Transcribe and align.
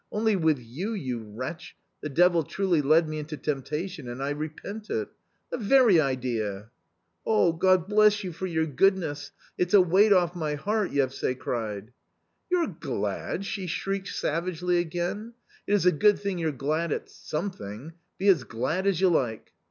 Only 0.11 0.35
with 0.35 0.57
you, 0.57 0.93
you 0.93 1.19
wretch, 1.19 1.75
the 2.01 2.09
devil 2.09 2.41
truly 2.43 2.81
led 2.81 3.07
me 3.07 3.19
into 3.19 3.37
temptation, 3.37 4.09
and 4.09 4.19
I 4.19 4.31
repent 4.31 4.89
it. 4.89 5.09
The 5.51 5.59
very 5.59 5.99
idea!"" 6.01 6.71
God 7.59 7.87
bless 7.87 8.23
you 8.23 8.33
for 8.33 8.47
your 8.47 8.65
goodness! 8.65 9.31
it's 9.59 9.75
a 9.75 9.79
weight 9.81 10.11
off 10.11 10.35
my 10.35 10.55
heart!" 10.55 10.89
Yevsay 10.91 11.35
cried. 11.37 11.93
"You're 12.49 12.65
glad!" 12.79 13.45
she 13.45 13.67
shrieked 13.67 14.07
savagely 14.07 14.79
again; 14.79 15.35
"it 15.67 15.73
is 15.75 15.85
a 15.85 15.91
good 15.91 16.17
thing 16.17 16.39
you're 16.39 16.51
glad 16.51 16.91
at 16.91 17.07
something— 17.07 17.93
be 18.17 18.27
as 18.27 18.43
glad 18.43 18.87
as 18.87 18.99
you 19.01 19.09
like." 19.09 19.51